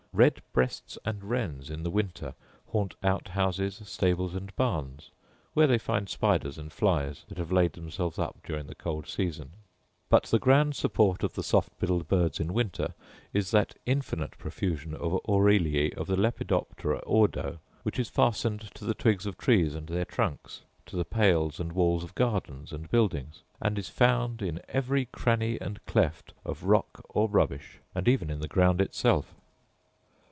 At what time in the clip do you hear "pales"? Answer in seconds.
21.05-21.57